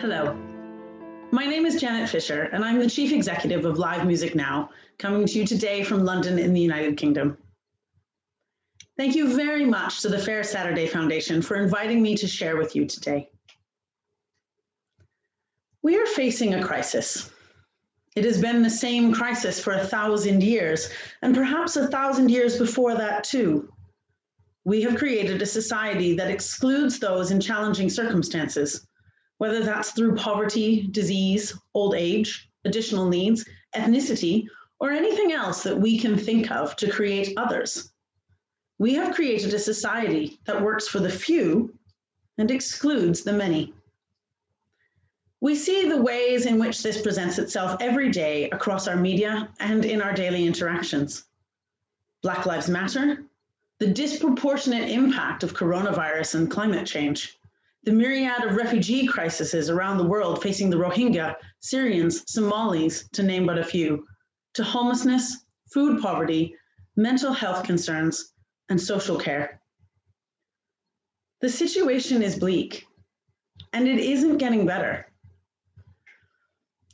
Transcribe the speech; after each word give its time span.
Hello. 0.00 0.34
My 1.30 1.44
name 1.44 1.66
is 1.66 1.78
Janet 1.78 2.08
Fisher, 2.08 2.44
and 2.54 2.64
I'm 2.64 2.78
the 2.78 2.88
Chief 2.88 3.12
Executive 3.12 3.66
of 3.66 3.76
Live 3.76 4.06
Music 4.06 4.34
Now, 4.34 4.70
coming 4.96 5.26
to 5.26 5.38
you 5.38 5.46
today 5.46 5.84
from 5.84 6.06
London 6.06 6.38
in 6.38 6.54
the 6.54 6.60
United 6.60 6.96
Kingdom. 6.96 7.36
Thank 8.96 9.14
you 9.14 9.36
very 9.36 9.66
much 9.66 10.00
to 10.00 10.08
the 10.08 10.18
Fair 10.18 10.42
Saturday 10.42 10.86
Foundation 10.86 11.42
for 11.42 11.56
inviting 11.56 12.00
me 12.00 12.16
to 12.16 12.26
share 12.26 12.56
with 12.56 12.74
you 12.74 12.86
today. 12.86 13.28
We 15.82 15.98
are 15.98 16.06
facing 16.06 16.54
a 16.54 16.64
crisis. 16.64 17.30
It 18.16 18.24
has 18.24 18.40
been 18.40 18.62
the 18.62 18.70
same 18.70 19.12
crisis 19.12 19.60
for 19.60 19.74
a 19.74 19.84
thousand 19.84 20.42
years, 20.42 20.88
and 21.20 21.34
perhaps 21.34 21.76
a 21.76 21.88
thousand 21.88 22.30
years 22.30 22.56
before 22.56 22.94
that, 22.94 23.22
too. 23.22 23.70
We 24.64 24.80
have 24.80 24.96
created 24.96 25.42
a 25.42 25.46
society 25.46 26.14
that 26.14 26.30
excludes 26.30 26.98
those 26.98 27.32
in 27.32 27.38
challenging 27.38 27.90
circumstances 27.90 28.86
whether 29.40 29.64
that's 29.64 29.92
through 29.92 30.14
poverty, 30.14 30.86
disease, 30.90 31.58
old 31.72 31.94
age, 31.94 32.50
additional 32.66 33.08
needs, 33.08 33.42
ethnicity, 33.74 34.46
or 34.80 34.90
anything 34.90 35.32
else 35.32 35.62
that 35.62 35.80
we 35.80 35.98
can 35.98 36.14
think 36.14 36.50
of 36.50 36.76
to 36.76 36.90
create 36.90 37.32
others. 37.38 37.90
We 38.78 38.92
have 38.96 39.14
created 39.14 39.54
a 39.54 39.58
society 39.58 40.38
that 40.44 40.60
works 40.60 40.88
for 40.88 41.00
the 41.00 41.08
few 41.08 41.74
and 42.36 42.50
excludes 42.50 43.22
the 43.22 43.32
many. 43.32 43.72
We 45.40 45.54
see 45.54 45.88
the 45.88 46.02
ways 46.02 46.44
in 46.44 46.58
which 46.58 46.82
this 46.82 47.00
presents 47.00 47.38
itself 47.38 47.80
every 47.80 48.10
day 48.10 48.50
across 48.50 48.86
our 48.86 48.96
media 48.96 49.48
and 49.58 49.86
in 49.86 50.02
our 50.02 50.12
daily 50.12 50.46
interactions. 50.46 51.24
Black 52.22 52.44
Lives 52.44 52.68
Matter, 52.68 53.24
the 53.78 53.86
disproportionate 53.86 54.90
impact 54.90 55.42
of 55.42 55.54
coronavirus 55.54 56.34
and 56.34 56.50
climate 56.50 56.86
change, 56.86 57.39
the 57.84 57.92
myriad 57.92 58.44
of 58.44 58.56
refugee 58.56 59.06
crises 59.06 59.70
around 59.70 59.96
the 59.96 60.06
world 60.06 60.42
facing 60.42 60.68
the 60.68 60.76
Rohingya, 60.76 61.34
Syrians, 61.60 62.30
Somalis, 62.30 63.08
to 63.12 63.22
name 63.22 63.46
but 63.46 63.58
a 63.58 63.64
few, 63.64 64.06
to 64.54 64.62
homelessness, 64.62 65.44
food 65.72 66.02
poverty, 66.02 66.54
mental 66.96 67.32
health 67.32 67.64
concerns, 67.64 68.34
and 68.68 68.78
social 68.78 69.18
care. 69.18 69.62
The 71.40 71.48
situation 71.48 72.22
is 72.22 72.38
bleak, 72.38 72.86
and 73.72 73.88
it 73.88 73.98
isn't 73.98 74.36
getting 74.36 74.66
better. 74.66 75.06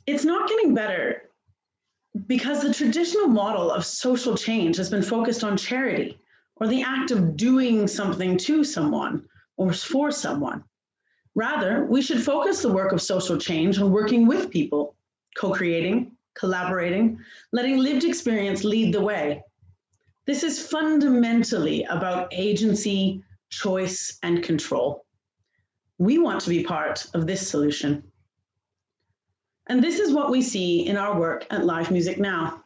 It's 0.05 0.23
not 0.23 0.47
getting 0.47 0.73
better 0.73 1.23
because 2.27 2.61
the 2.61 2.73
traditional 2.73 3.27
model 3.27 3.69
of 3.69 3.85
social 3.85 4.37
change 4.37 4.77
has 4.77 4.89
been 4.89 5.03
focused 5.03 5.43
on 5.43 5.57
charity 5.57 6.17
or 6.55 6.67
the 6.67 6.81
act 6.81 7.11
of 7.11 7.35
doing 7.35 7.87
something 7.87 8.37
to 8.37 8.63
someone 8.63 9.27
or 9.57 9.73
for 9.73 10.11
someone. 10.11 10.63
Rather, 11.37 11.85
we 11.85 12.01
should 12.01 12.23
focus 12.23 12.63
the 12.63 12.73
work 12.73 12.91
of 12.91 12.99
social 12.99 13.37
change 13.37 13.77
on 13.77 13.91
working 13.91 14.25
with 14.25 14.49
people, 14.49 14.95
co 15.37 15.53
creating, 15.53 16.11
collaborating, 16.33 17.19
letting 17.51 17.77
lived 17.77 18.03
experience 18.03 18.63
lead 18.63 18.91
the 18.91 18.99
way. 18.99 19.43
This 20.25 20.41
is 20.41 20.67
fundamentally 20.67 21.83
about 21.83 22.33
agency, 22.33 23.21
choice, 23.51 24.17
and 24.23 24.41
control. 24.41 25.05
We 25.99 26.17
want 26.17 26.41
to 26.41 26.49
be 26.49 26.63
part 26.63 27.05
of 27.13 27.27
this 27.27 27.47
solution. 27.47 28.01
And 29.67 29.83
this 29.83 29.99
is 29.99 30.13
what 30.15 30.31
we 30.31 30.41
see 30.41 30.87
in 30.87 30.97
our 30.97 31.19
work 31.19 31.45
at 31.51 31.65
Live 31.67 31.91
Music 31.91 32.17
Now. 32.17 32.63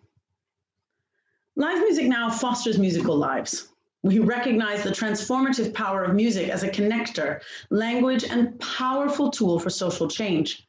Live 1.58 1.80
Music 1.80 2.08
Now 2.08 2.30
fosters 2.30 2.77
musical 2.80 3.17
lives. 3.17 3.70
We 4.04 4.18
recognize 4.18 4.84
the 4.84 4.90
transformative 4.90 5.76
power 5.76 6.04
of 6.04 6.16
music 6.16 6.50
as 6.50 6.64
a 6.64 6.70
connector, 6.70 7.42
language, 7.70 8.24
and 8.24 8.60
powerful 8.60 9.30
tool 9.30 9.60
for 9.60 9.70
social 9.70 10.08
change. 10.08 10.67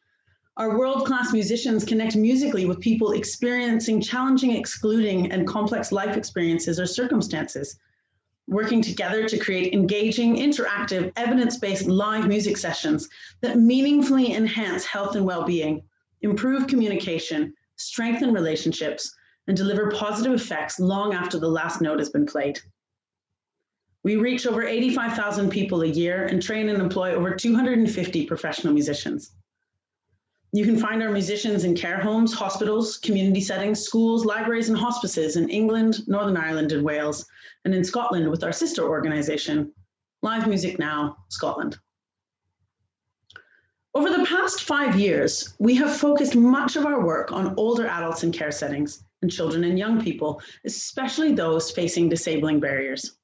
Our 0.58 0.78
world 0.78 1.06
class 1.06 1.32
musicians 1.32 1.82
connect 1.82 2.14
musically 2.14 2.66
with 2.66 2.78
people 2.78 3.12
experiencing 3.12 4.02
challenging, 4.02 4.50
excluding, 4.50 5.32
and 5.32 5.48
complex 5.48 5.92
life 5.92 6.14
experiences 6.14 6.78
or 6.78 6.84
circumstances, 6.84 7.78
working 8.48 8.82
together 8.82 9.26
to 9.26 9.38
create 9.38 9.72
engaging, 9.72 10.36
interactive, 10.36 11.10
evidence 11.16 11.56
based 11.56 11.86
live 11.86 12.28
music 12.28 12.58
sessions 12.58 13.08
that 13.40 13.58
meaningfully 13.58 14.34
enhance 14.34 14.84
health 14.84 15.16
and 15.16 15.24
well 15.24 15.44
being, 15.44 15.82
improve 16.20 16.66
communication, 16.66 17.54
strengthen 17.76 18.34
relationships, 18.34 19.14
and 19.46 19.56
deliver 19.56 19.90
positive 19.90 20.34
effects 20.34 20.78
long 20.78 21.14
after 21.14 21.38
the 21.38 21.48
last 21.48 21.80
note 21.80 21.98
has 21.98 22.10
been 22.10 22.26
played. 22.26 22.60
We 24.04 24.16
reach 24.16 24.46
over 24.46 24.64
85,000 24.64 25.50
people 25.50 25.82
a 25.82 25.86
year 25.86 26.24
and 26.26 26.42
train 26.42 26.68
and 26.68 26.82
employ 26.82 27.14
over 27.14 27.34
250 27.34 28.26
professional 28.26 28.72
musicians. 28.72 29.32
You 30.54 30.64
can 30.64 30.76
find 30.76 31.02
our 31.02 31.10
musicians 31.10 31.64
in 31.64 31.74
care 31.74 32.00
homes, 32.00 32.34
hospitals, 32.34 32.98
community 32.98 33.40
settings, 33.40 33.80
schools, 33.80 34.26
libraries, 34.26 34.68
and 34.68 34.76
hospices 34.76 35.36
in 35.36 35.48
England, 35.48 36.06
Northern 36.08 36.36
Ireland, 36.36 36.72
and 36.72 36.84
Wales, 36.84 37.24
and 37.64 37.74
in 37.74 37.84
Scotland 37.84 38.28
with 38.28 38.44
our 38.44 38.52
sister 38.52 38.82
organization, 38.86 39.72
Live 40.20 40.46
Music 40.46 40.78
Now 40.78 41.16
Scotland. 41.28 41.78
Over 43.94 44.10
the 44.10 44.26
past 44.26 44.64
five 44.64 44.98
years, 44.98 45.54
we 45.58 45.74
have 45.76 45.96
focused 45.96 46.34
much 46.34 46.76
of 46.76 46.86
our 46.86 47.04
work 47.04 47.30
on 47.32 47.54
older 47.56 47.86
adults 47.86 48.22
in 48.22 48.32
care 48.32 48.52
settings 48.52 49.04
and 49.22 49.30
children 49.30 49.64
and 49.64 49.78
young 49.78 50.02
people, 50.02 50.42
especially 50.64 51.32
those 51.32 51.70
facing 51.70 52.08
disabling 52.08 52.58
barriers. 52.58 53.18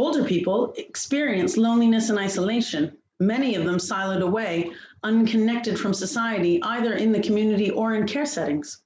Older 0.00 0.24
people 0.24 0.72
experience 0.78 1.58
loneliness 1.58 2.08
and 2.08 2.18
isolation, 2.18 2.96
many 3.18 3.54
of 3.54 3.66
them 3.66 3.76
siloed 3.76 4.22
away, 4.22 4.72
unconnected 5.02 5.78
from 5.78 5.92
society, 5.92 6.58
either 6.62 6.94
in 6.94 7.12
the 7.12 7.20
community 7.20 7.70
or 7.70 7.92
in 7.92 8.06
care 8.06 8.24
settings. 8.24 8.80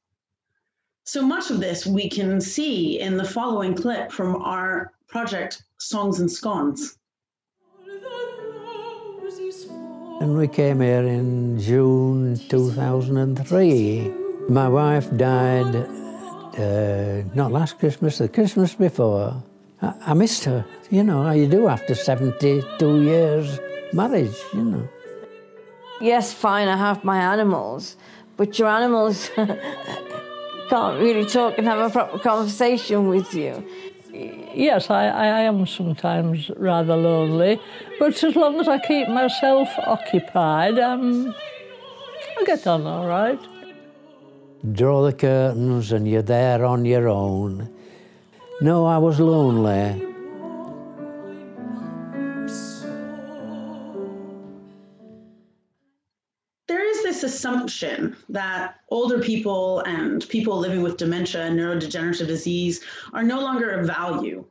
So 1.04 1.22
much 1.22 1.52
of 1.52 1.60
this 1.60 1.86
we 1.86 2.08
can 2.08 2.40
see 2.40 2.98
in 2.98 3.16
the 3.16 3.22
following 3.22 3.76
clip 3.76 4.10
from 4.10 4.42
our 4.42 4.92
project 5.06 5.62
Songs 5.78 6.18
and 6.18 6.28
Scones. 6.28 6.98
And 10.20 10.36
we 10.36 10.48
came 10.48 10.80
here 10.80 11.06
in 11.06 11.60
June 11.60 12.40
2003. 12.48 14.12
My 14.48 14.68
wife 14.68 15.16
died 15.16 15.76
uh, 16.58 17.22
not 17.36 17.52
last 17.52 17.78
Christmas, 17.78 18.18
the 18.18 18.28
Christmas 18.28 18.74
before. 18.74 19.44
I, 19.84 20.10
I 20.10 20.14
missed 20.14 20.44
her, 20.44 20.64
you 20.90 21.04
know, 21.04 21.22
how 21.22 21.32
you 21.32 21.46
do 21.46 21.68
after 21.68 21.94
72 21.94 23.02
years 23.02 23.60
marriage, 23.92 24.36
you 24.52 24.64
know. 24.64 24.88
Yes, 26.00 26.32
fine, 26.32 26.68
I 26.68 26.76
have 26.76 27.04
my 27.04 27.18
animals, 27.18 27.96
but 28.36 28.58
your 28.58 28.68
animals 28.68 29.30
can't 29.36 31.00
really 31.00 31.26
talk 31.26 31.58
and 31.58 31.66
have 31.66 31.78
a 31.78 31.90
proper 31.90 32.18
conversation 32.18 33.08
with 33.08 33.32
you. 33.34 33.64
Yes, 34.12 34.90
I, 34.90 35.06
I 35.06 35.40
am 35.40 35.66
sometimes 35.66 36.50
rather 36.56 36.96
lonely, 36.96 37.60
but 37.98 38.22
as 38.22 38.36
long 38.36 38.60
as 38.60 38.68
I 38.68 38.78
keep 38.78 39.08
myself 39.08 39.68
occupied, 39.78 40.78
um, 40.78 41.34
I 42.38 42.44
get 42.44 42.66
on 42.66 42.86
all 42.86 43.06
right. 43.06 43.40
Draw 44.72 45.02
the 45.02 45.12
curtains 45.12 45.92
and 45.92 46.08
you're 46.08 46.22
there 46.22 46.64
on 46.64 46.84
your 46.84 47.08
own. 47.08 47.73
No, 48.64 48.86
I 48.86 48.96
was 48.96 49.20
lonely. 49.20 50.00
There 56.66 56.82
is 56.82 57.02
this 57.02 57.24
assumption 57.24 58.16
that 58.30 58.76
older 58.88 59.20
people 59.20 59.80
and 59.80 60.26
people 60.30 60.56
living 60.56 60.80
with 60.80 60.96
dementia 60.96 61.42
and 61.42 61.60
neurodegenerative 61.60 62.26
disease 62.26 62.82
are 63.12 63.22
no 63.22 63.38
longer 63.38 63.68
of 63.68 63.86
value, 63.86 64.46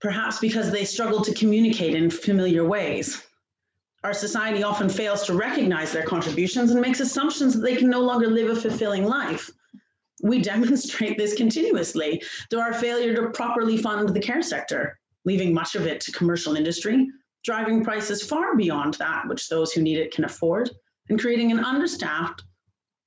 perhaps 0.00 0.38
because 0.38 0.70
they 0.70 0.84
struggle 0.84 1.20
to 1.24 1.34
communicate 1.34 1.96
in 1.96 2.10
familiar 2.10 2.64
ways. 2.64 3.26
Our 4.04 4.14
society 4.14 4.62
often 4.62 4.88
fails 4.88 5.26
to 5.26 5.34
recognize 5.34 5.90
their 5.90 6.04
contributions 6.04 6.70
and 6.70 6.80
makes 6.80 7.00
assumptions 7.00 7.54
that 7.54 7.62
they 7.62 7.74
can 7.74 7.90
no 7.90 8.02
longer 8.02 8.28
live 8.28 8.56
a 8.56 8.60
fulfilling 8.60 9.04
life 9.04 9.50
we 10.22 10.40
demonstrate 10.40 11.18
this 11.18 11.34
continuously 11.34 12.22
through 12.48 12.60
our 12.60 12.72
failure 12.72 13.14
to 13.14 13.30
properly 13.30 13.76
fund 13.76 14.08
the 14.08 14.20
care 14.20 14.42
sector, 14.42 14.98
leaving 15.24 15.52
much 15.52 15.74
of 15.74 15.86
it 15.86 16.00
to 16.00 16.12
commercial 16.12 16.56
industry, 16.56 17.08
driving 17.44 17.84
prices 17.84 18.22
far 18.22 18.56
beyond 18.56 18.94
that 18.94 19.28
which 19.28 19.48
those 19.48 19.72
who 19.72 19.82
need 19.82 19.98
it 19.98 20.14
can 20.14 20.24
afford, 20.24 20.70
and 21.08 21.20
creating 21.20 21.50
an 21.50 21.58
understaffed, 21.58 22.44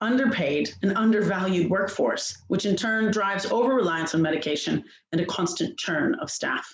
underpaid, 0.01 0.73
and 0.83 0.97
undervalued 0.97 1.69
workforce, 1.69 2.44
which 2.47 2.65
in 2.65 2.75
turn 2.75 3.12
drives 3.12 3.45
over 3.45 3.73
reliance 3.73 4.13
on 4.13 4.21
medication 4.21 4.83
and 5.13 5.21
a 5.21 5.25
constant 5.25 5.77
churn 5.77 6.15
of 6.15 6.29
staff. 6.29 6.67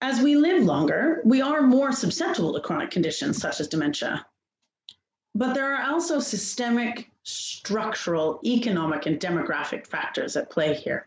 As 0.00 0.20
we 0.20 0.36
live 0.36 0.62
longer, 0.64 1.20
we 1.24 1.40
are 1.40 1.62
more 1.62 1.92
susceptible 1.92 2.54
to 2.54 2.60
chronic 2.60 2.90
conditions 2.90 3.38
such 3.38 3.60
as 3.60 3.68
dementia. 3.68 4.24
But 5.34 5.52
there 5.52 5.74
are 5.74 5.90
also 5.90 6.20
systemic 6.20 7.10
structural, 7.26 8.40
economic, 8.44 9.06
and 9.06 9.18
demographic 9.18 9.86
factors 9.86 10.36
at 10.36 10.48
play 10.48 10.74
here. 10.74 11.06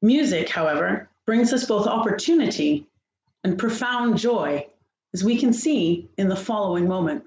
Music, 0.00 0.48
however, 0.48 1.08
brings 1.26 1.52
us 1.52 1.64
both 1.64 1.86
opportunity 1.86 2.86
and 3.42 3.58
profound 3.58 4.16
joy 4.16 4.64
as 5.12 5.24
we 5.24 5.36
can 5.36 5.52
see 5.52 6.08
in 6.16 6.28
the 6.28 6.36
following 6.36 6.86
moment. 6.86 7.24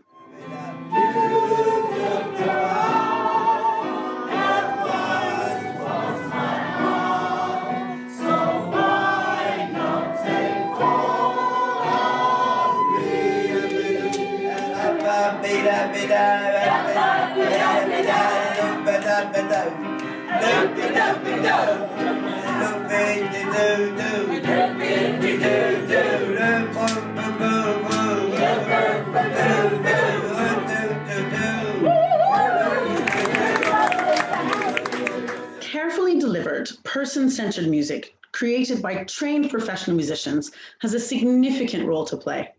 Carefully 35.60 36.20
delivered, 36.20 36.70
person 36.84 37.30
centered 37.30 37.68
music 37.68 38.16
created 38.32 38.82
by 38.82 39.04
trained 39.04 39.50
professional 39.50 39.96
musicians 39.96 40.52
has 40.80 40.94
a 40.96 41.00
significant 41.00 41.86
role 41.86 42.06
to 42.06 42.18
play. 42.18 42.50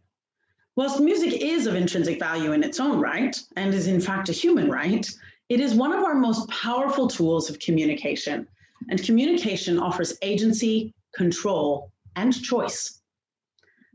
Whilst 0.77 1.01
music 1.01 1.33
is 1.33 1.67
of 1.67 1.75
intrinsic 1.75 2.19
value 2.19 2.53
in 2.53 2.63
its 2.63 2.79
own 2.79 3.01
right, 3.01 3.37
and 3.57 3.75
is 3.75 3.89
in 3.89 4.01
fact 4.01 4.29
a 4.29 4.33
human 4.33 4.71
right, 4.71 5.11
it 5.49 5.61
is 5.61 5.75
one 5.75 5.93
of 5.93 6.05
our 6.05 6.15
most 6.15 6.49
powerful 6.49 7.09
tools 7.09 7.51
of 7.51 7.59
communication, 7.59 8.47
and 8.89 9.03
communication 9.03 9.79
offers 9.79 10.17
agency, 10.23 10.95
control, 11.15 11.91
and 12.17 12.43
choice. 12.43 13.01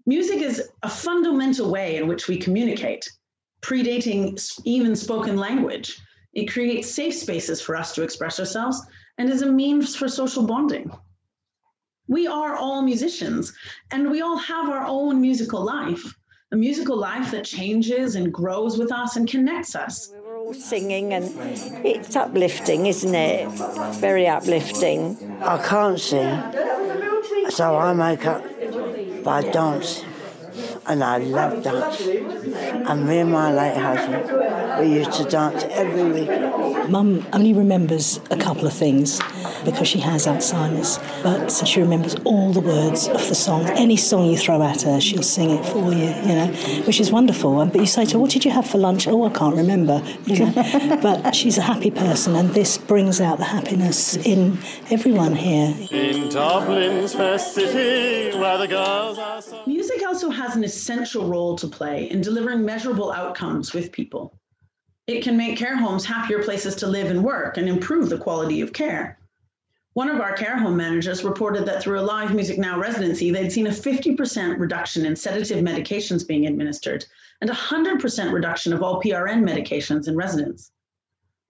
Music 0.05 0.39
is 0.39 0.69
a 0.83 0.89
fundamental 0.89 1.69
way 1.69 1.97
in 1.97 2.07
which 2.07 2.27
we 2.27 2.37
communicate, 2.37 3.09
predating 3.61 4.39
even 4.65 4.95
spoken 4.95 5.37
language. 5.37 5.99
It 6.33 6.51
creates 6.51 6.89
safe 6.89 7.15
spaces 7.15 7.59
for 7.59 7.75
us 7.75 7.93
to 7.95 8.03
express 8.03 8.39
ourselves 8.39 8.81
and 9.17 9.29
is 9.29 9.41
a 9.41 9.51
means 9.51 9.95
for 9.95 10.07
social 10.07 10.45
bonding. 10.45 10.91
We 12.07 12.27
are 12.27 12.55
all 12.55 12.81
musicians, 12.81 13.53
and 13.91 14.09
we 14.09 14.21
all 14.21 14.37
have 14.37 14.69
our 14.69 14.85
own 14.85 15.19
musical 15.19 15.63
life 15.63 16.15
a 16.51 16.55
musical 16.55 16.97
life 16.97 17.31
that 17.31 17.45
changes 17.45 18.15
and 18.15 18.33
grows 18.33 18.77
with 18.77 18.91
us 18.91 19.15
and 19.17 19.27
connects 19.27 19.75
us. 19.75 20.13
All 20.47 20.53
singing, 20.53 21.11
and 21.11 21.25
it's 21.85 22.15
uplifting, 22.15 22.85
isn't 22.85 23.13
it? 23.13 23.49
Very 23.99 24.27
uplifting. 24.27 25.17
I 25.41 25.57
can't 25.61 25.99
sing, 25.99 26.41
so 27.49 27.75
I 27.75 27.91
make 27.91 28.25
up 28.25 28.45
by 29.25 29.41
dancing. 29.41 30.07
And 30.85 31.03
I 31.03 31.17
love 31.17 31.61
dancing. 31.63 32.31
And 32.87 33.05
me 33.05 33.17
and 33.19 33.31
my 33.33 33.53
late 33.53 33.75
husband, 33.75 34.79
we 34.79 34.95
used 34.95 35.11
to 35.19 35.25
dance 35.25 35.65
every 35.69 36.11
week. 36.13 36.29
Mum 36.89 37.25
only 37.33 37.53
remembers 37.53 38.19
a 38.31 38.37
couple 38.37 38.65
of 38.65 38.73
things 38.73 39.19
because 39.65 39.87
she 39.87 39.99
has 39.99 40.25
Alzheimer's, 40.25 40.99
but 41.23 41.49
she 41.67 41.81
remembers 41.81 42.15
all 42.23 42.53
the 42.53 42.61
words 42.61 43.07
of 43.07 43.27
the 43.27 43.35
song. 43.35 43.65
Any 43.71 43.97
song 43.97 44.29
you 44.29 44.37
throw 44.37 44.61
at 44.63 44.83
her, 44.83 45.01
she'll 45.01 45.23
sing 45.23 45.49
it 45.49 45.65
for 45.65 45.91
you, 45.91 46.07
you 46.07 46.35
know, 46.35 46.47
which 46.85 46.99
is 46.99 47.11
wonderful. 47.11 47.65
But 47.65 47.81
you 47.81 47.87
say 47.87 48.05
to 48.05 48.13
her, 48.13 48.19
What 48.19 48.31
did 48.31 48.45
you 48.45 48.51
have 48.51 48.67
for 48.67 48.77
lunch? 48.77 49.07
Oh, 49.07 49.25
I 49.25 49.29
can't 49.29 49.55
remember, 49.55 50.01
you 50.25 50.39
know. 50.39 50.99
but 51.01 51.35
she's 51.35 51.57
a 51.57 51.61
happy 51.61 51.91
person, 51.91 52.35
and 52.35 52.49
this 52.51 52.77
brings 52.77 53.19
out 53.19 53.37
the 53.37 53.45
happiness 53.45 54.15
in 54.15 54.57
everyone 54.89 55.35
here. 55.35 55.75
In 55.91 56.29
Dublin's 56.29 57.13
fair 57.13 57.39
city, 57.39 58.37
where 58.37 58.57
the 58.57 58.67
girls 58.67 59.17
are 59.17 59.41
so. 59.41 59.63
Music 59.65 60.01
also 60.07 60.29
has 60.29 60.55
an 60.55 60.63
essential 60.63 61.27
role 61.27 61.57
to 61.57 61.67
play 61.67 62.09
in 62.09 62.21
delivering 62.21 62.63
measurable 62.63 63.11
outcomes 63.11 63.73
with 63.73 63.91
people. 63.91 64.37
It 65.07 65.23
can 65.23 65.37
make 65.37 65.57
care 65.57 65.77
homes 65.77 66.03
happier 66.03 66.43
places 66.43 66.75
to 66.75 66.87
live 66.87 67.09
and 67.09 67.23
work 67.23 67.55
and 67.55 67.69
improve 67.69 68.09
the 68.09 68.17
quality 68.17 68.59
of 68.59 68.73
care. 68.73 69.17
One 69.93 70.09
of 70.09 70.19
our 70.19 70.33
care 70.33 70.57
home 70.57 70.75
managers 70.75 71.23
reported 71.23 71.65
that 71.65 71.81
through 71.81 71.99
a 71.99 72.01
Live 72.01 72.35
Music 72.35 72.59
Now 72.59 72.77
residency, 72.77 73.31
they'd 73.31 73.51
seen 73.51 73.67
a 73.67 73.71
50% 73.71 74.59
reduction 74.59 75.05
in 75.05 75.15
sedative 75.15 75.63
medications 75.63 76.27
being 76.27 76.45
administered 76.45 77.05
and 77.39 77.49
a 77.49 77.53
100% 77.53 78.33
reduction 78.33 78.73
of 78.73 78.83
all 78.83 79.01
PRN 79.01 79.41
medications 79.43 80.09
in 80.09 80.17
residents. 80.17 80.71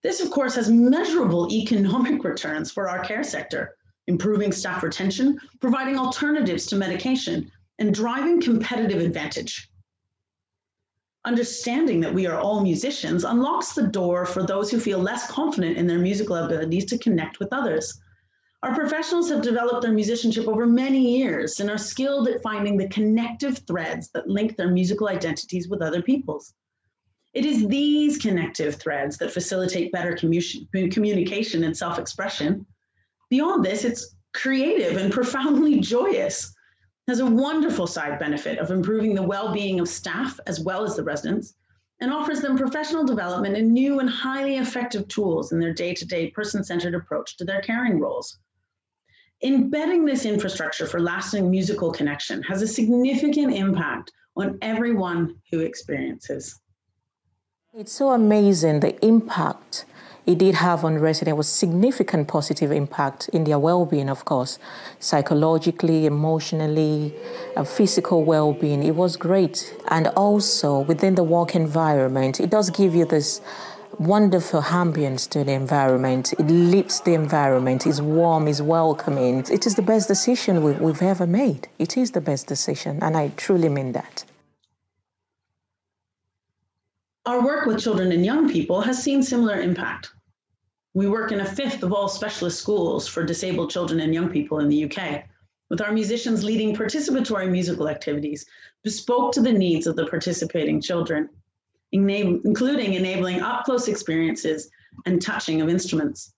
This, 0.03 0.21
of 0.21 0.29
course, 0.29 0.53
has 0.53 0.69
measurable 0.69 1.51
economic 1.51 2.23
returns 2.23 2.71
for 2.71 2.87
our 2.87 3.03
care 3.03 3.23
sector, 3.23 3.75
improving 4.05 4.51
staff 4.51 4.83
retention, 4.83 5.39
providing 5.59 5.97
alternatives 5.97 6.67
to 6.67 6.75
medication, 6.75 7.51
and 7.79 7.93
driving 7.93 8.39
competitive 8.39 9.01
advantage. 9.01 9.69
Understanding 11.27 11.99
that 11.99 12.13
we 12.13 12.25
are 12.25 12.39
all 12.39 12.61
musicians 12.61 13.25
unlocks 13.25 13.73
the 13.73 13.85
door 13.85 14.25
for 14.25 14.43
those 14.43 14.71
who 14.71 14.79
feel 14.79 14.97
less 14.97 15.29
confident 15.29 15.75
in 15.75 15.85
their 15.85 15.99
musical 15.99 16.37
abilities 16.37 16.85
to 16.85 16.97
connect 16.97 17.39
with 17.39 17.51
others. 17.51 17.99
Our 18.63 18.73
professionals 18.73 19.29
have 19.29 19.41
developed 19.41 19.81
their 19.81 19.91
musicianship 19.91 20.47
over 20.47 20.65
many 20.65 21.17
years 21.17 21.59
and 21.59 21.69
are 21.69 21.77
skilled 21.77 22.29
at 22.29 22.41
finding 22.41 22.77
the 22.77 22.87
connective 22.87 23.57
threads 23.67 24.09
that 24.13 24.29
link 24.29 24.55
their 24.55 24.71
musical 24.71 25.09
identities 25.09 25.67
with 25.67 25.81
other 25.81 26.01
people's. 26.01 26.53
It 27.33 27.45
is 27.45 27.67
these 27.67 28.17
connective 28.17 28.75
threads 28.75 29.17
that 29.17 29.33
facilitate 29.33 29.91
better 29.91 30.13
commu- 30.13 30.93
communication 30.93 31.65
and 31.65 31.75
self 31.75 31.99
expression. 31.99 32.65
Beyond 33.29 33.65
this, 33.65 33.83
it's 33.83 34.15
creative 34.33 34.95
and 34.95 35.11
profoundly 35.11 35.81
joyous 35.81 36.55
has 37.07 37.19
a 37.19 37.25
wonderful 37.25 37.87
side 37.87 38.19
benefit 38.19 38.59
of 38.59 38.69
improving 38.69 39.15
the 39.15 39.23
well-being 39.23 39.79
of 39.79 39.87
staff 39.87 40.39
as 40.45 40.59
well 40.59 40.83
as 40.83 40.95
the 40.95 41.03
residents 41.03 41.55
and 42.01 42.11
offers 42.11 42.41
them 42.41 42.57
professional 42.57 43.05
development 43.05 43.55
and 43.55 43.71
new 43.71 43.99
and 43.99 44.09
highly 44.09 44.57
effective 44.57 45.07
tools 45.07 45.51
in 45.51 45.59
their 45.59 45.73
day-to-day 45.73 46.29
person-centered 46.31 46.93
approach 46.93 47.37
to 47.37 47.45
their 47.45 47.61
caring 47.61 47.99
roles. 47.99 48.37
Embedding 49.43 50.03
this 50.03 50.25
infrastructure 50.25 50.85
for 50.85 50.99
lasting 50.99 51.49
musical 51.49 51.91
connection 51.91 52.43
has 52.43 52.61
a 52.61 52.67
significant 52.67 53.53
impact 53.53 54.11
on 54.35 54.57
everyone 54.61 55.35
who 55.49 55.61
experiences. 55.61 56.59
It's 57.73 57.91
so 57.91 58.11
amazing 58.11 58.81
the 58.81 59.03
impact 59.05 59.85
it 60.27 60.37
did 60.37 60.55
have 60.55 60.83
on 60.83 60.99
residents 60.99 61.37
was 61.37 61.47
significant 61.47 62.27
positive 62.27 62.69
impact 62.69 63.29
in 63.29 63.45
their 63.45 63.57
well-being, 63.57 64.09
of 64.09 64.25
course, 64.25 64.59
psychologically, 64.99 66.05
emotionally, 66.05 67.13
and 67.55 67.65
physical 67.65 68.25
well-being. 68.25 68.83
It 68.83 68.95
was 68.95 69.15
great, 69.15 69.73
and 69.87 70.07
also 70.09 70.81
within 70.81 71.15
the 71.15 71.23
work 71.23 71.55
environment, 71.55 72.41
it 72.41 72.49
does 72.49 72.69
give 72.69 72.93
you 72.93 73.05
this 73.05 73.39
wonderful 73.99 74.61
ambience 74.61 75.29
to 75.29 75.45
the 75.45 75.53
environment. 75.53 76.33
It 76.33 76.47
lifts 76.47 76.99
the 76.99 77.13
environment. 77.13 77.87
It's 77.87 78.01
warm. 78.01 78.47
It's 78.47 78.61
welcoming. 78.61 79.45
It 79.49 79.65
is 79.65 79.75
the 79.75 79.81
best 79.81 80.09
decision 80.09 80.61
we, 80.61 80.73
we've 80.73 81.01
ever 81.01 81.25
made. 81.25 81.69
It 81.79 81.97
is 81.97 82.11
the 82.11 82.21
best 82.21 82.47
decision, 82.47 82.99
and 83.01 83.15
I 83.15 83.29
truly 83.37 83.69
mean 83.69 83.93
that. 83.93 84.25
Our 87.25 87.43
work 87.43 87.65
with 87.65 87.81
children 87.81 88.11
and 88.11 88.25
young 88.25 88.49
people 88.49 88.81
has 88.81 89.01
seen 89.01 89.23
similar 89.23 89.59
impact. 89.59 90.11
We 90.97 91.05
work 91.05 91.31
in 91.31 91.41
a 91.41 91.45
fifth 91.45 91.83
of 91.83 91.93
all 91.93 92.09
specialist 92.09 92.59
schools 92.59 93.07
for 93.07 93.23
disabled 93.23 93.69
children 93.69 93.99
and 93.99 94.15
young 94.15 94.31
people 94.31 94.61
in 94.61 94.67
the 94.67 94.85
UK, 94.85 95.25
with 95.69 95.79
our 95.79 95.91
musicians 95.91 96.43
leading 96.43 96.75
participatory 96.75 97.51
musical 97.51 97.87
activities 97.87 98.47
bespoke 98.83 99.31
to 99.33 99.41
the 99.41 99.53
needs 99.53 99.85
of 99.85 99.95
the 99.95 100.07
participating 100.07 100.81
children, 100.81 101.29
including 101.91 102.95
enabling 102.95 103.41
up 103.41 103.63
close 103.63 103.87
experiences 103.87 104.71
and 105.05 105.21
touching 105.21 105.61
of 105.61 105.69
instruments. 105.69 106.33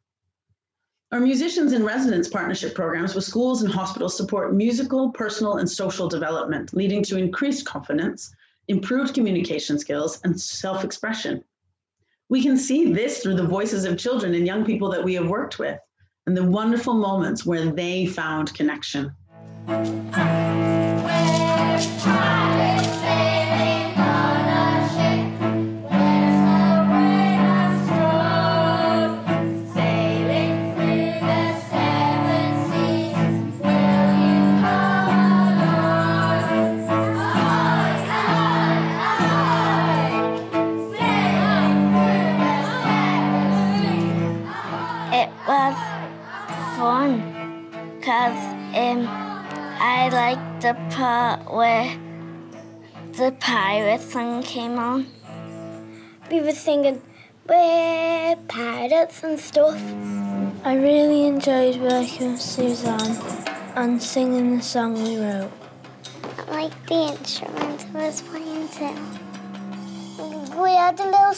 Our 1.13 1.21
musicians 1.21 1.71
in 1.71 1.85
residence 1.85 2.27
partnership 2.27 2.75
programs 2.75 3.15
with 3.15 3.23
schools 3.23 3.63
and 3.63 3.71
hospitals 3.71 4.17
support 4.17 4.53
musical, 4.53 5.09
personal, 5.11 5.59
and 5.59 5.71
social 5.71 6.09
development, 6.09 6.73
leading 6.73 7.01
to 7.03 7.17
increased 7.17 7.65
confidence, 7.65 8.35
improved 8.67 9.13
communication 9.13 9.79
skills, 9.79 10.19
and 10.25 10.37
self 10.37 10.83
expression. 10.83 11.45
We 12.29 12.43
can 12.43 12.57
see 12.57 12.93
this 12.93 13.23
through 13.23 13.35
the 13.35 13.47
voices 13.47 13.85
of 13.85 13.97
children 13.97 14.35
and 14.35 14.45
young 14.45 14.63
people 14.63 14.89
that 14.91 15.03
we 15.03 15.15
have 15.15 15.27
worked 15.27 15.57
with 15.57 15.79
and 16.27 16.37
the 16.37 16.43
wonderful 16.43 16.93
moments 16.93 17.43
where 17.43 17.71
they 17.71 18.05
found 18.05 18.53
connection. 18.53 19.11
Song 54.39 54.43
came 54.43 54.79
on. 54.79 55.07
We 56.31 56.41
were 56.41 56.51
singing, 56.51 57.01
we're 57.47 58.35
pirates 58.47 59.23
and 59.23 59.39
stuff. 59.39 59.81
I 60.63 60.75
really 60.75 61.27
enjoyed 61.27 61.77
working 61.77 62.33
with 62.33 62.41
Suzanne 62.41 63.17
and 63.75 64.01
singing 64.01 64.57
the 64.57 64.63
song 64.63 64.93
we 64.93 65.17
wrote. 65.17 65.51
I 66.47 66.51
like 66.51 66.87
the 66.87 67.17
instrument 67.17 67.85
I 67.93 68.07
was 68.07 68.21
playing 68.21 68.67
too. 68.69 68.95
We 70.61 70.71
had 70.71 70.99
a 70.99 71.05
little 71.05 71.35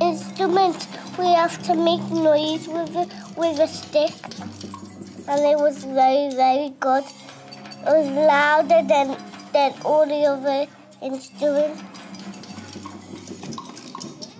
instrument 0.00 0.88
we 1.18 1.32
have 1.32 1.62
to 1.62 1.74
make 1.74 2.02
noise 2.10 2.68
with 2.68 2.96
a, 2.96 3.06
with 3.36 3.58
a 3.60 3.68
stick. 3.68 4.12
And 5.28 5.40
it 5.40 5.58
was 5.58 5.84
very, 5.84 6.34
very 6.34 6.70
good. 6.80 7.04
It 7.04 7.92
was 7.98 8.08
louder 8.10 8.82
than, 8.86 9.16
than 9.52 9.74
all 9.84 10.06
the 10.06 10.24
other 10.26 10.66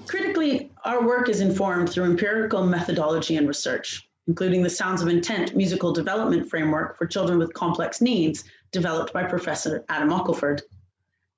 Critically, 0.06 0.70
our 0.84 1.06
work 1.06 1.28
is 1.28 1.40
informed 1.40 1.90
through 1.90 2.04
empirical 2.04 2.64
methodology 2.66 3.36
and 3.36 3.46
research, 3.46 4.08
including 4.26 4.62
the 4.62 4.70
Sounds 4.70 5.02
of 5.02 5.08
Intent 5.08 5.54
musical 5.54 5.92
development 5.92 6.48
framework 6.48 6.96
for 6.96 7.06
children 7.06 7.38
with 7.38 7.52
complex 7.52 8.00
needs 8.00 8.44
developed 8.72 9.12
by 9.12 9.24
Professor 9.24 9.84
Adam 9.90 10.10
Ockelford. 10.10 10.62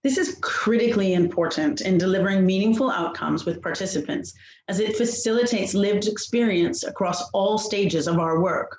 This 0.04 0.18
is 0.18 0.38
critically 0.40 1.14
important 1.14 1.80
in 1.80 1.98
delivering 1.98 2.46
meaningful 2.46 2.90
outcomes 2.90 3.44
with 3.44 3.60
participants 3.60 4.34
as 4.68 4.78
it 4.78 4.96
facilitates 4.96 5.74
lived 5.74 6.06
experience 6.06 6.84
across 6.84 7.28
all 7.30 7.58
stages 7.58 8.06
of 8.06 8.20
our 8.20 8.40
work. 8.40 8.78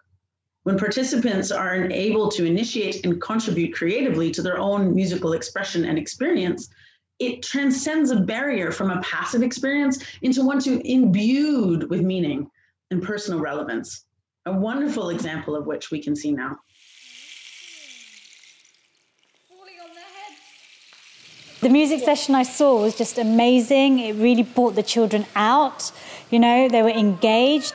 When 0.70 0.78
participants 0.78 1.50
are 1.50 1.90
able 1.90 2.30
to 2.30 2.46
initiate 2.46 3.04
and 3.04 3.20
contribute 3.20 3.74
creatively 3.74 4.30
to 4.30 4.44
their 4.44 4.60
own 4.60 4.94
musical 4.94 5.34
expression 5.34 5.84
and 5.84 5.98
experience, 5.98 6.70
it 7.18 7.42
transcends 7.42 8.12
a 8.12 8.18
barrier 8.18 8.72
from 8.72 8.92
a 8.92 9.02
passive 9.02 9.42
experience 9.42 10.06
into 10.22 10.46
one 10.46 10.60
to 10.60 10.80
imbued 10.88 11.90
with 11.90 12.02
meaning 12.02 12.52
and 12.92 13.02
personal 13.02 13.40
relevance. 13.40 14.06
A 14.46 14.54
wonderful 14.54 15.10
example 15.10 15.56
of 15.56 15.66
which 15.66 15.90
we 15.90 16.04
can 16.04 16.16
see 16.16 16.32
now. 16.32 16.60
The 21.62 21.70
music 21.70 22.02
session 22.02 22.36
I 22.36 22.44
saw 22.44 22.80
was 22.84 22.96
just 22.96 23.18
amazing. 23.18 23.98
It 23.98 24.14
really 24.18 24.44
brought 24.44 24.76
the 24.76 24.84
children 24.84 25.26
out. 25.36 25.92
You 26.30 26.38
know, 26.38 26.70
they 26.70 26.84
were 26.84 26.90
engaged, 26.90 27.74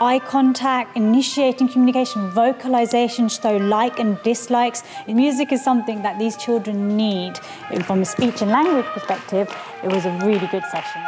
eye 0.00 0.18
contact, 0.18 0.96
initiating 0.96 1.68
communication, 1.68 2.28
vocalization, 2.30 3.28
show 3.28 3.56
like 3.56 3.98
and 3.98 4.20
dislikes. 4.22 4.82
Music 5.06 5.52
is 5.52 5.62
something 5.62 6.02
that 6.02 6.18
these 6.18 6.36
children 6.36 6.96
need. 6.96 7.38
And 7.70 7.84
from 7.84 8.02
a 8.02 8.04
speech 8.04 8.42
and 8.42 8.50
language 8.50 8.86
perspective, 8.86 9.54
it 9.82 9.92
was 9.92 10.04
a 10.04 10.10
really 10.24 10.46
good 10.48 10.64
session. 10.64 11.02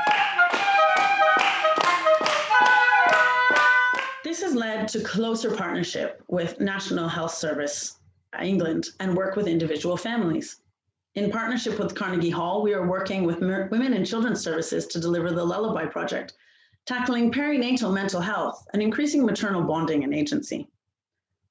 This 4.22 4.42
has 4.42 4.54
led 4.54 4.88
to 4.88 5.00
closer 5.00 5.54
partnership 5.54 6.22
with 6.28 6.60
National 6.60 7.08
Health 7.08 7.34
Service 7.34 7.98
uh, 8.38 8.42
England 8.42 8.88
and 9.00 9.16
work 9.16 9.36
with 9.36 9.46
individual 9.46 9.96
families. 9.96 10.60
In 11.14 11.30
partnership 11.30 11.78
with 11.78 11.94
Carnegie 11.94 12.30
Hall, 12.30 12.62
we 12.62 12.74
are 12.74 12.86
working 12.86 13.24
with 13.24 13.40
Women 13.40 13.94
and 13.94 14.06
Children's 14.06 14.42
Services 14.42 14.86
to 14.88 15.00
deliver 15.00 15.32
the 15.32 15.44
Lullaby 15.44 15.86
Project, 15.86 16.34
tackling 16.86 17.32
perinatal 17.32 17.92
mental 17.92 18.20
health 18.20 18.64
and 18.72 18.80
increasing 18.80 19.26
maternal 19.26 19.62
bonding 19.62 20.04
and 20.04 20.14
agency. 20.14 20.68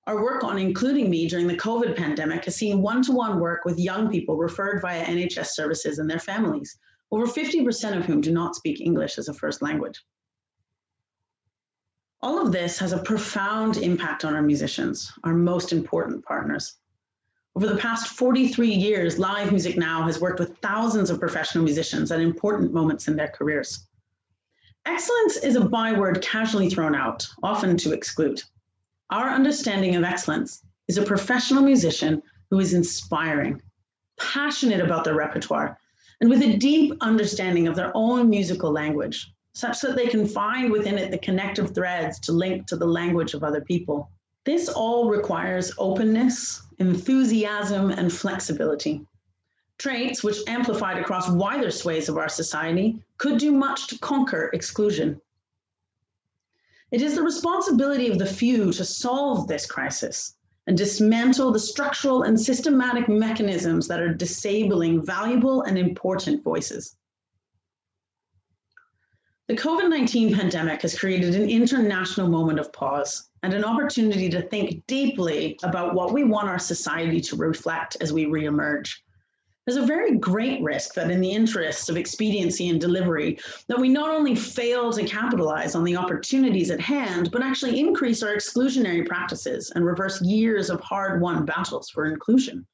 Our 0.08 0.22
work 0.22 0.44
on 0.44 0.58
Including 0.58 1.10
Me 1.10 1.27
during 1.27 1.48
the 1.48 1.58
COVID 1.58 1.96
pandemic 1.98 2.46
has 2.46 2.56
seen 2.56 2.82
one 2.82 3.01
to 3.04 3.12
one 3.12 3.39
work 3.39 3.65
with 3.65 3.80
young 3.80 4.10
people 4.10 4.38
referred 4.38 4.82
via 4.82 5.04
NHS 5.04 5.48
services 5.48 6.00
and 6.00 6.10
their 6.10 6.20
families, 6.20 6.77
over 7.12 7.25
50% 7.25 7.98
of 7.98 8.06
whom 8.06 8.22
do 8.22 8.32
not 8.32 8.56
speak 8.56 8.80
English 8.80 9.18
as 9.18 9.27
a 9.27 9.34
first 9.34 9.62
language. 9.62 10.04
All 12.22 12.39
of 12.42 12.51
this 12.51 12.80
has 12.80 12.94
a 12.94 13.04
profound 13.04 13.77
impact 13.77 14.24
on 14.25 14.36
our 14.36 14.42
musicians, 14.42 15.12
our 15.24 15.34
most 15.34 15.74
important 15.74 16.24
partners. 16.24 16.77
Over 17.56 17.68
the 17.68 17.77
past 17.77 18.08
43 18.08 18.70
years, 18.70 19.20
Live 19.20 19.51
Music 19.51 19.77
Now 19.77 20.04
has 20.04 20.22
worked 20.22 20.39
with 20.39 20.58
thousands 20.58 21.10
of 21.10 21.20
professional 21.20 21.63
musicians 21.63 22.12
at 22.12 22.20
important 22.20 22.74
moments 22.74 23.08
in 23.08 23.15
their 23.15 23.30
careers. 23.30 23.88
Excellence 24.88 25.38
is 25.38 25.56
a 25.56 25.65
byword 25.65 26.22
casually 26.22 26.70
thrown 26.70 26.94
out, 26.94 27.27
often 27.42 27.75
to 27.77 27.92
exclude. 27.92 28.44
Our 29.10 29.30
understanding 29.30 29.96
of 29.96 30.04
excellence 30.04 30.63
is 30.88 31.00
a 31.00 31.04
professional 31.04 31.63
musician 31.63 32.22
who 32.51 32.60
is 32.60 32.74
inspiring, 32.74 33.62
passionate 34.20 34.82
about 34.82 35.04
their 35.04 35.15
repertoire, 35.15 35.80
and 36.22 36.30
with 36.30 36.44
a 36.44 36.58
deep 36.58 36.94
understanding 37.01 37.68
of 37.68 37.75
their 37.75 37.92
own 37.96 38.30
musical 38.30 38.72
language, 38.72 39.34
such 39.56 39.82
that 39.82 39.96
they 39.96 40.08
can 40.08 40.27
find 40.27 40.72
within 40.72 41.00
it 41.00 41.10
the 41.10 41.18
connective 41.18 41.74
threads 41.74 42.20
to 42.20 42.32
link 42.32 42.68
to 42.68 42.75
the 42.75 42.86
language 42.86 43.34
of 43.34 43.44
other 43.44 43.62
people. 43.62 44.12
This 44.44 44.70
all 44.70 45.10
requires 45.10 45.74
openness, 45.80 46.62
enthusiasm, 46.77 47.89
and 47.89 48.13
flexibility. 48.13 49.04
Traits 49.77 50.24
which, 50.24 50.38
amplified 50.48 50.98
across 50.98 51.29
wider 51.29 51.70
swathes 51.70 52.10
of 52.10 52.17
our 52.17 52.29
society, 52.29 53.03
could 53.17 53.38
do 53.38 53.51
much 53.51 53.88
to 53.88 54.00
conquer 54.00 54.50
exclusion. 54.53 55.20
It 56.91 57.01
is 57.01 57.15
the 57.15 57.24
responsibility 57.24 58.10
of 58.10 58.20
the 58.20 58.25
few 58.25 58.72
to 58.72 58.86
solve 58.86 59.48
this 59.48 59.65
crisis 59.65 60.36
and 60.67 60.77
dismantle 60.77 61.51
the 61.51 61.60
structural 61.60 62.24
and 62.24 62.39
systematic 62.39 63.08
mechanisms 63.08 63.88
that 63.88 64.01
are 64.01 64.13
disabling 64.13 65.05
valuable 65.05 65.63
and 65.63 65.77
important 65.77 66.44
voices. 66.44 66.96
The 69.48 69.55
COVID 69.55 69.89
19 69.89 70.34
pandemic 70.34 70.82
has 70.82 70.98
created 70.98 71.36
an 71.36 71.50
international 71.50 72.27
moment 72.27 72.60
of 72.60 72.74
pause 72.74 73.29
and 73.44 73.53
an 73.53 73.63
opportunity 73.63 74.27
to 74.29 74.41
think 74.41 74.88
deeply 74.88 75.60
about 75.62 75.94
what 75.94 76.13
we 76.13 76.24
want 76.24 76.48
our 76.48 76.58
society 76.58 77.22
to 77.22 77.36
reflect 77.36 77.98
as 78.01 78.12
we 78.12 78.25
reemerge. 78.25 78.96
There's 79.65 79.77
a 79.77 79.86
very 79.86 80.15
great 80.17 80.62
risk 80.62 80.93
that 80.93 81.10
in 81.10 81.22
the 81.22 81.31
interests 81.31 81.89
of 81.89 81.98
expediency 81.98 82.69
and 82.69 82.79
delivery, 82.79 83.39
that 83.67 83.79
we 83.79 83.89
not 83.89 84.12
only 84.12 84.36
fail 84.36 84.93
to 84.93 85.03
capitalize 85.05 85.74
on 85.74 85.84
the 85.84 85.98
opportunities 85.98 86.69
at 86.69 86.79
hand, 86.79 87.31
but 87.31 87.41
actually 87.41 87.79
increase 87.79 88.22
our 88.22 88.36
exclusionary 88.36 89.07
practices 89.07 89.72
and 89.75 89.84
reverse 89.84 90.22
years 90.22 90.69
of 90.69 90.79
hard-won 90.81 91.45
battles 91.45 91.89
for 91.89 92.05
inclusion. 92.05 92.65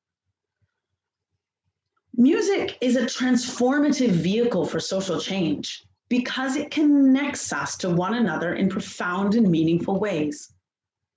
Music 2.18 2.78
is 2.82 2.98
a 2.98 3.06
transformative 3.06 4.10
vehicle 4.10 4.66
for 4.66 4.82
social 4.82 5.18
change 5.18 5.86
because 6.10 6.58
it 6.58 6.72
connects 6.72 7.54
us 7.54 7.78
to 7.78 7.90
one 7.90 8.16
another 8.16 8.56
in 8.56 8.68
profound 8.68 9.36
and 9.36 9.50
meaningful 9.50 9.98
ways. 9.98 10.54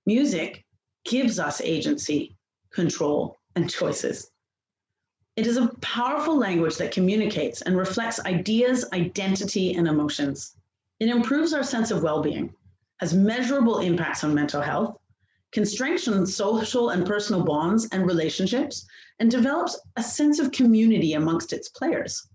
Music 0.05 0.63
gives 1.03 1.37
us 1.37 1.59
agency, 1.59 2.37
control, 2.71 3.37
and 3.57 3.69
choices. 3.69 4.31
It 5.35 5.47
is 5.47 5.57
a 5.57 5.67
powerful 5.81 6.37
language 6.37 6.77
that 6.77 6.93
communicates 6.93 7.61
and 7.61 7.77
reflects 7.77 8.23
ideas, 8.25 8.85
identity, 8.93 9.73
and 9.73 9.87
emotions. 9.87 10.55
It 10.99 11.09
improves 11.09 11.53
our 11.53 11.63
sense 11.63 11.91
of 11.91 12.03
well 12.03 12.21
being, 12.21 12.53
has 13.01 13.13
measurable 13.13 13.79
impacts 13.79 14.23
on 14.23 14.33
mental 14.33 14.61
health, 14.61 14.97
can 15.51 15.65
strengthen 15.65 16.25
social 16.25 16.91
and 16.91 17.05
personal 17.05 17.43
bonds 17.43 17.89
and 17.91 18.05
relationships, 18.05 18.85
and 19.19 19.29
develops 19.29 19.77
a 19.97 20.03
sense 20.03 20.39
of 20.39 20.51
community 20.51 21.13
amongst 21.13 21.51
its 21.51 21.67
players. 21.67 22.29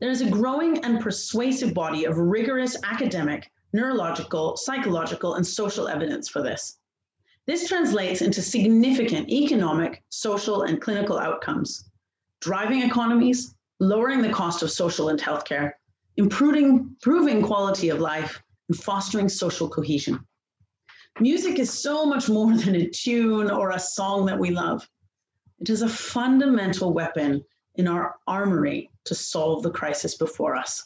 There 0.00 0.10
is 0.10 0.20
a 0.20 0.30
growing 0.30 0.84
and 0.84 1.00
persuasive 1.00 1.72
body 1.72 2.04
of 2.04 2.18
rigorous 2.18 2.76
academic 2.84 3.50
neurological, 3.72 4.56
psychological, 4.56 5.34
and 5.34 5.46
social 5.46 5.88
evidence 5.88 6.28
for 6.28 6.42
this. 6.42 6.78
This 7.46 7.68
translates 7.68 8.22
into 8.22 8.40
significant 8.40 9.28
economic, 9.28 10.02
social, 10.08 10.62
and 10.62 10.80
clinical 10.80 11.18
outcomes, 11.18 11.90
driving 12.40 12.82
economies, 12.82 13.54
lowering 13.80 14.22
the 14.22 14.32
cost 14.32 14.62
of 14.62 14.70
social 14.70 15.10
and 15.10 15.20
healthcare, 15.20 15.72
improving, 16.16 16.68
improving 16.76 17.42
quality 17.42 17.90
of 17.90 18.00
life, 18.00 18.42
and 18.68 18.78
fostering 18.78 19.28
social 19.28 19.68
cohesion. 19.68 20.18
Music 21.20 21.58
is 21.58 21.70
so 21.70 22.06
much 22.06 22.28
more 22.28 22.56
than 22.56 22.76
a 22.76 22.88
tune 22.88 23.50
or 23.50 23.70
a 23.70 23.78
song 23.78 24.24
that 24.26 24.38
we 24.38 24.50
love. 24.50 24.88
It 25.60 25.68
is 25.68 25.82
a 25.82 25.88
fundamental 25.88 26.92
weapon 26.92 27.44
in 27.76 27.88
our 27.88 28.16
armory 28.26 28.90
to 29.04 29.14
solve 29.14 29.62
the 29.62 29.70
crisis 29.70 30.16
before 30.16 30.56
us. 30.56 30.82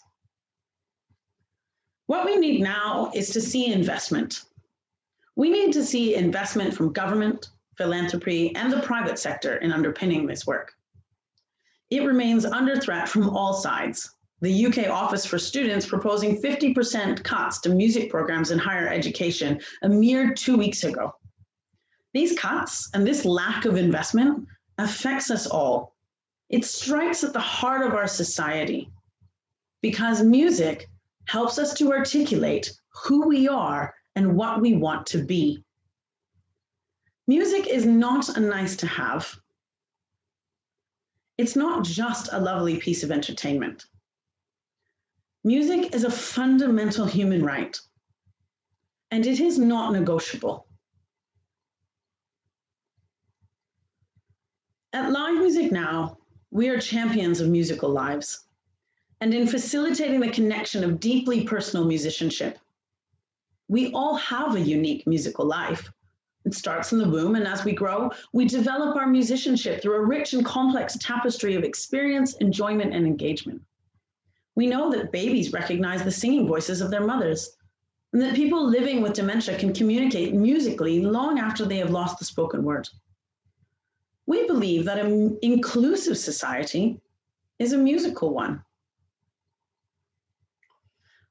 What 2.07 2.25
we 2.25 2.37
need 2.37 2.63
now 2.63 3.13
is 3.15 3.31
to 3.31 3.41
see 3.41 3.73
investment. 3.73 4.45
We 5.39 5.51
need 5.51 5.73
to 5.75 5.85
see 5.85 6.17
investment 6.17 6.75
from 6.75 6.93
government, 6.93 7.51
philanthropy, 7.77 8.53
and 8.57 8.73
the 8.73 8.81
private 8.81 9.21
sector 9.21 9.59
in 9.59 9.71
underpinning 9.71 10.27
this 10.27 10.49
work. 10.49 10.73
It 11.91 12.03
remains 12.03 12.45
under 12.45 12.77
threat 12.81 13.09
from 13.09 13.31
all 13.31 13.53
sides. 13.55 14.17
The 14.41 14.67
UK 14.67 14.89
Office 14.89 15.25
for 15.25 15.39
Students 15.39 15.87
proposing 15.87 16.43
50% 16.43 17.23
cuts 17.23 17.61
to 17.61 17.69
music 17.69 18.11
programs 18.11 18.51
in 18.51 18.59
higher 18.59 18.89
education 18.89 19.61
a 19.83 19.89
mere 19.89 20.35
two 20.35 20.57
weeks 20.57 20.83
ago. 20.83 21.15
These 22.15 22.37
cuts 22.37 22.91
and 22.95 23.07
this 23.07 23.25
lack 23.25 23.65
of 23.65 23.77
investment 23.77 24.45
affects 24.79 25.31
us 25.31 25.47
all, 25.47 25.95
It 26.49 26.65
strikes 26.65 27.23
at 27.23 27.33
the 27.33 27.39
heart 27.39 27.87
of 27.87 27.95
our 27.95 28.09
society 28.09 28.91
because 29.83 30.21
music 30.21 30.89
helps 31.27 31.59
us 31.59 31.75
to 31.75 31.93
articulate 31.93 32.73
who 33.05 33.29
we 33.29 33.47
are 33.47 33.95
and 34.19 34.35
what 34.35 34.61
we 34.61 34.73
want 34.75 35.07
to 35.07 35.23
be. 35.23 35.63
Music 37.29 37.69
is 37.69 37.87
not 37.87 38.37
a 38.37 38.41
nice 38.41 38.75
to 38.75 38.85
have. 38.85 39.41
It's 41.39 41.55
not 41.55 41.85
just 41.85 42.29
a 42.33 42.41
lovely 42.41 42.79
piece 42.79 43.05
of 43.05 43.13
entertainment. 43.13 43.85
Music 45.45 45.95
is 45.95 46.03
a 46.03 46.11
fundamental 46.11 47.07
human 47.07 47.45
right, 47.45 47.79
and 49.13 49.25
it 49.25 49.39
is 49.39 49.57
not 49.57 49.93
negotiable. 49.93 50.67
At 54.93 55.13
Live 55.13 55.39
Music 55.39 55.71
Now, 55.71 56.19
we 56.51 56.69
are 56.71 56.81
champions 56.81 57.39
of 57.39 57.51
musical 57.51 57.91
lives 57.91 58.49
and 59.21 59.33
in 59.33 59.47
facilitating 59.47 60.19
the 60.19 60.31
connection 60.31 60.83
of 60.83 60.99
deeply 60.99 61.45
personal 61.45 61.87
musicianship. 61.87 62.59
We 63.69 63.93
all 63.93 64.17
have 64.17 64.55
a 64.55 64.61
unique 64.61 65.07
musical 65.07 65.45
life. 65.45 65.91
It 66.45 66.55
starts 66.55 66.93
in 66.93 66.99
the 66.99 67.09
womb, 67.09 67.35
and 67.35 67.47
as 67.47 67.65
we 67.65 67.73
grow, 67.73 68.11
we 68.33 68.47
develop 68.47 68.97
our 68.97 69.07
musicianship 69.07 69.83
through 69.83 69.97
a 69.97 70.07
rich 70.07 70.33
and 70.33 70.45
complex 70.45 70.97
tapestry 70.99 71.55
of 71.55 71.65
experience, 71.65 72.37
enjoyment, 72.37 72.95
and 72.95 73.07
engagement. 73.07 73.61
We 74.55 74.67
know 74.67 74.91
that 74.91 75.13
babies 75.13 75.53
recognize 75.53 76.03
the 76.03 76.11
singing 76.11 76.49
voices 76.49 76.81
of 76.81 76.91
their 76.91 77.05
mothers, 77.05 77.57
and 78.15 78.23
that 78.23 78.35
people 78.35 78.67
living 78.67 79.03
with 79.03 79.13
dementia 79.13 79.59
can 79.59 79.75
communicate 79.75 80.33
musically 80.33 81.03
long 81.03 81.39
after 81.39 81.67
they 81.67 81.77
have 81.77 81.91
lost 81.91 82.19
the 82.19 82.25
spoken 82.25 82.63
word. 82.65 82.89
We 84.25 84.47
believe 84.47 84.87
that 84.87 84.99
an 84.99 85.39
inclusive 85.43 86.17
society 86.17 87.01
is 87.59 87.75
a 87.75 87.79
musical 87.79 88.33
one. 88.33 88.63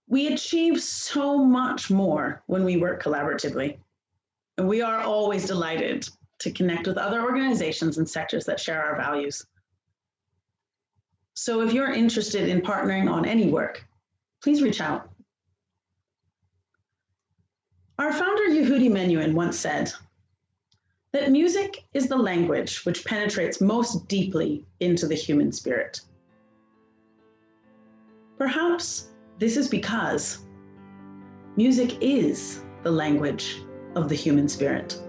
We 0.08 0.34
achieve 0.34 0.82
so 0.82 1.38
much 1.38 1.90
more 1.90 2.42
when 2.48 2.64
we 2.64 2.78
work 2.78 3.04
collaboratively. 3.04 3.78
And 4.58 4.68
we 4.68 4.82
are 4.82 5.02
always 5.02 5.46
delighted 5.46 6.08
to 6.40 6.52
connect 6.52 6.88
with 6.88 6.98
other 6.98 7.22
organizations 7.22 7.98
and 7.98 8.10
sectors 8.10 8.46
that 8.46 8.60
share 8.60 8.84
our 8.84 8.96
values. 8.96 9.46
So 11.34 11.62
if 11.62 11.74
you're 11.74 11.92
interested 11.92 12.48
in 12.48 12.62
partnering 12.62 13.12
on 13.12 13.26
any 13.26 13.50
work, 13.50 13.86
please 14.42 14.62
reach 14.62 14.82
out. 14.82 15.10
Our 18.00 18.14
founder, 18.14 18.44
Yehudi 18.44 18.90
Menuhin, 18.90 19.34
once 19.34 19.60
said 19.60 19.92
that 21.12 21.32
music 21.32 21.84
is 21.94 22.08
the 22.08 22.18
language 22.18 22.86
which 22.86 23.06
penetrates 23.06 23.60
most 23.60 24.08
deeply 24.08 24.66
into 24.80 25.08
the 25.08 25.16
human 25.16 25.52
spirit. 25.52 26.02
Perhaps 28.38 29.10
this 29.40 29.56
is 29.58 29.68
because 29.68 30.40
music 31.56 31.98
is 32.02 32.64
the 32.84 32.92
language 32.92 33.62
of 33.96 34.10
the 34.10 34.16
human 34.16 34.48
spirit. 34.48 35.00